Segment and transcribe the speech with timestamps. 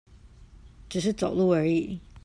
[0.89, 1.99] 只是走路而已